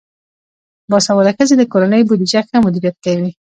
باسواده 0.89 1.31
ښځې 1.37 1.55
د 1.57 1.63
کورنۍ 1.71 2.01
بودیجه 2.07 2.41
ښه 2.47 2.57
مدیریت 2.65 2.95
کوي. 3.05 3.31